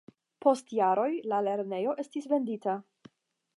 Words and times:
Post 0.45 0.73
jaroj 0.77 1.09
la 1.33 1.43
lernejo 1.49 1.95
estis 2.07 2.29
vendita. 2.35 2.77